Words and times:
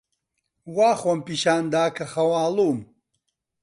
وا 0.75 0.89
خۆم 0.99 1.19
پیشان 1.27 1.63
دا 1.73 1.83
کە 1.95 2.05
خەواڵووم. 2.11 2.79